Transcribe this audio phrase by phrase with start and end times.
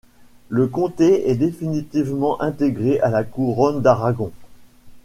[0.49, 4.31] Le comté est définitivement intégré à la Couronne d'Aragon.